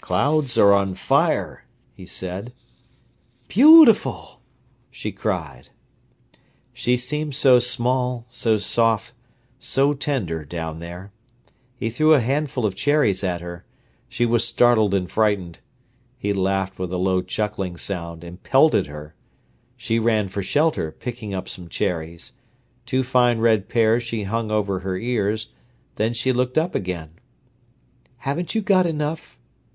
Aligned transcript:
"Clouds 0.00 0.56
are 0.56 0.72
on 0.72 0.94
fire," 0.94 1.66
he 1.92 2.06
said. 2.06 2.52
"Beautiful!" 3.48 4.40
she 4.88 5.10
cried. 5.12 5.68
She 6.72 6.96
seemed 6.96 7.34
so 7.34 7.58
small, 7.58 8.24
so 8.28 8.56
soft, 8.56 9.12
so 9.58 9.92
tender, 9.94 10.44
down 10.44 10.78
there. 10.78 11.10
He 11.74 11.90
threw 11.90 12.14
a 12.14 12.20
handful 12.20 12.64
of 12.64 12.76
cherries 12.76 13.24
at 13.24 13.40
her. 13.40 13.66
She 14.08 14.24
was 14.24 14.44
startled 14.46 14.94
and 14.94 15.10
frightened. 15.10 15.58
He 16.16 16.32
laughed 16.32 16.78
with 16.78 16.92
a 16.92 16.98
low, 16.98 17.20
chuckling 17.20 17.76
sound, 17.76 18.22
and 18.22 18.40
pelted 18.42 18.86
her. 18.86 19.14
She 19.76 19.98
ran 19.98 20.28
for 20.28 20.42
shelter, 20.42 20.92
picking 20.92 21.34
up 21.34 21.48
some 21.48 21.68
cherries. 21.68 22.32
Two 22.86 23.02
fine 23.02 23.40
red 23.40 23.68
pairs 23.68 24.04
she 24.04 24.22
hung 24.22 24.50
over 24.52 24.78
her 24.78 24.96
ears; 24.96 25.48
then 25.96 26.14
she 26.14 26.32
looked 26.32 26.56
up 26.56 26.76
again. 26.76 27.10
"Haven't 28.18 28.54
you 28.54 28.62
got 28.62 28.86
enough?" 28.86 29.36